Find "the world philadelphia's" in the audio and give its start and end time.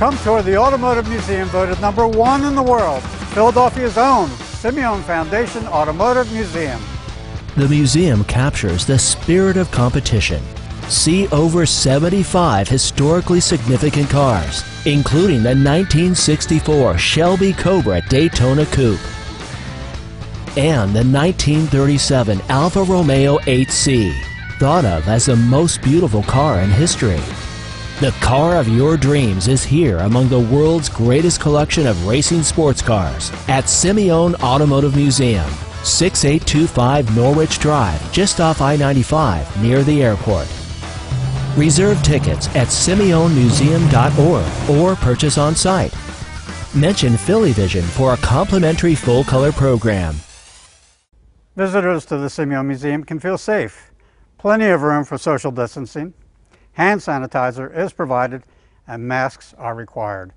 2.54-3.98